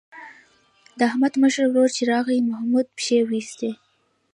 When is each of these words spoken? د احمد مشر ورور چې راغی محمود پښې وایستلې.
د 0.97 0.99
احمد 1.09 1.33
مشر 1.41 1.63
ورور 1.69 1.89
چې 1.97 2.03
راغی 2.11 2.39
محمود 2.49 2.87
پښې 2.97 3.17
وایستلې. 3.29 3.71